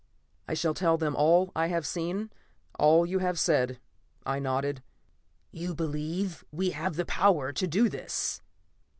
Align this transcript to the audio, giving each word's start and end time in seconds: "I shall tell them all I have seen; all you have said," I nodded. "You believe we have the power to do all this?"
"I 0.47 0.55
shall 0.55 0.73
tell 0.73 0.97
them 0.97 1.15
all 1.15 1.51
I 1.55 1.67
have 1.67 1.85
seen; 1.85 2.31
all 2.79 3.05
you 3.05 3.19
have 3.19 3.37
said," 3.37 3.79
I 4.25 4.39
nodded. 4.39 4.81
"You 5.51 5.75
believe 5.75 6.43
we 6.51 6.71
have 6.71 6.95
the 6.95 7.05
power 7.05 7.53
to 7.53 7.67
do 7.67 7.83
all 7.83 7.89
this?" 7.91 8.41